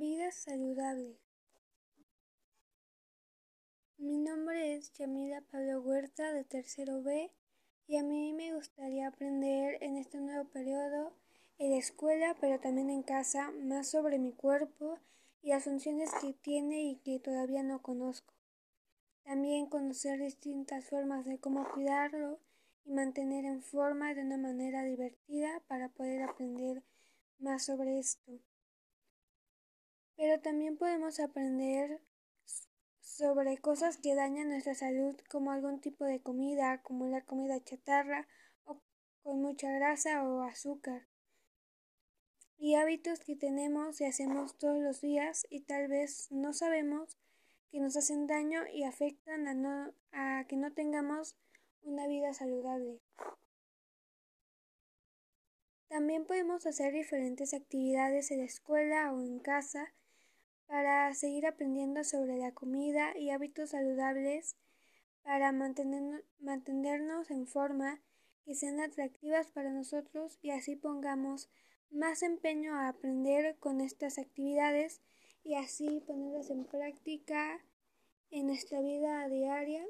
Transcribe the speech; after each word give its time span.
Vida 0.00 0.32
saludable. 0.32 1.20
Mi 3.96 4.18
nombre 4.18 4.74
es 4.74 4.92
Yamila 4.94 5.40
Pablo 5.52 5.82
Huerta 5.82 6.32
de 6.32 6.42
tercero 6.42 7.00
B 7.04 7.30
y 7.86 7.96
a 7.98 8.02
mí 8.02 8.32
me 8.32 8.52
gustaría 8.54 9.06
aprender 9.06 9.80
en 9.82 9.96
este 9.96 10.18
nuevo 10.18 10.48
periodo 10.50 11.12
en 11.58 11.70
la 11.70 11.76
escuela 11.76 12.36
pero 12.40 12.58
también 12.58 12.90
en 12.90 13.04
casa 13.04 13.52
más 13.52 13.88
sobre 13.88 14.18
mi 14.18 14.32
cuerpo 14.32 14.98
y 15.42 15.50
las 15.50 15.62
funciones 15.62 16.10
que 16.20 16.32
tiene 16.32 16.82
y 16.82 16.96
que 16.96 17.20
todavía 17.20 17.62
no 17.62 17.80
conozco. 17.80 18.34
También 19.22 19.66
conocer 19.66 20.18
distintas 20.18 20.84
formas 20.86 21.24
de 21.24 21.38
cómo 21.38 21.70
cuidarlo 21.72 22.40
y 22.84 22.90
mantener 22.90 23.44
en 23.44 23.62
forma 23.62 24.12
de 24.12 24.22
una 24.22 24.38
manera 24.38 24.82
divertida 24.82 25.62
para 25.68 25.88
poder 25.88 26.22
aprender 26.24 26.82
más 27.38 27.66
sobre 27.66 28.00
esto 28.00 28.40
pero 30.24 30.40
también 30.40 30.78
podemos 30.78 31.20
aprender 31.20 32.00
sobre 33.02 33.58
cosas 33.58 33.98
que 33.98 34.14
dañan 34.14 34.48
nuestra 34.48 34.74
salud, 34.74 35.14
como 35.28 35.52
algún 35.52 35.82
tipo 35.82 36.06
de 36.06 36.22
comida, 36.22 36.80
como 36.80 37.06
la 37.08 37.20
comida 37.20 37.62
chatarra 37.62 38.26
o 38.64 38.80
con 39.22 39.42
mucha 39.42 39.70
grasa 39.70 40.26
o 40.26 40.40
azúcar. 40.40 41.06
Y 42.56 42.74
hábitos 42.76 43.20
que 43.20 43.36
tenemos 43.36 44.00
y 44.00 44.06
hacemos 44.06 44.56
todos 44.56 44.82
los 44.82 45.02
días 45.02 45.46
y 45.50 45.60
tal 45.60 45.88
vez 45.88 46.28
no 46.30 46.54
sabemos 46.54 47.18
que 47.70 47.80
nos 47.80 47.94
hacen 47.94 48.26
daño 48.26 48.66
y 48.72 48.84
afectan 48.84 49.46
a, 49.66 49.92
a 50.12 50.46
que 50.46 50.56
no 50.56 50.72
tengamos 50.72 51.36
una 51.82 52.06
vida 52.06 52.32
saludable. 52.32 53.02
También 55.88 56.24
podemos 56.24 56.64
hacer 56.64 56.94
diferentes 56.94 57.52
actividades 57.52 58.30
en 58.30 58.38
la 58.38 58.46
escuela 58.46 59.12
o 59.12 59.20
en 59.20 59.38
casa 59.38 59.92
para 60.66 61.12
seguir 61.14 61.46
aprendiendo 61.46 62.04
sobre 62.04 62.36
la 62.36 62.52
comida 62.52 63.16
y 63.18 63.30
hábitos 63.30 63.70
saludables 63.70 64.56
para 65.22 65.52
mantenernos 65.52 67.30
en 67.30 67.46
forma 67.46 68.00
que 68.44 68.54
sean 68.54 68.80
atractivas 68.80 69.50
para 69.50 69.70
nosotros 69.70 70.38
y 70.42 70.50
así 70.50 70.76
pongamos 70.76 71.48
más 71.90 72.22
empeño 72.22 72.74
a 72.74 72.88
aprender 72.88 73.56
con 73.58 73.80
estas 73.80 74.18
actividades 74.18 75.00
y 75.44 75.54
así 75.54 76.00
ponerlas 76.06 76.50
en 76.50 76.64
práctica 76.64 77.64
en 78.30 78.46
nuestra 78.48 78.80
vida 78.80 79.28
diaria 79.28 79.84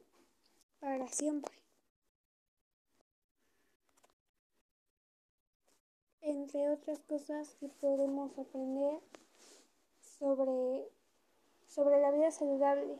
para 0.80 1.08
siempre. 1.08 1.54
Entre 6.20 6.70
otras 6.70 7.00
cosas 7.00 7.54
que 7.56 7.68
podemos 7.68 8.38
aprender 8.38 9.00
sobre, 10.24 10.88
sobre 11.66 12.00
la 12.00 12.10
vida 12.10 12.30
saludable. 12.30 12.98